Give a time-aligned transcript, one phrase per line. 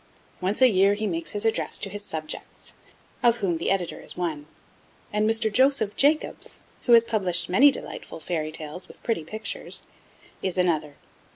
[0.41, 2.73] Once a year he makes his address to his subjects,
[3.21, 4.47] of whom the Editor is one,
[5.13, 5.53] and Mr.
[5.53, 9.83] Joseph Jacobs (who has published many delightful fairy tales with pretty pictures)(1)
[10.41, 10.95] is another.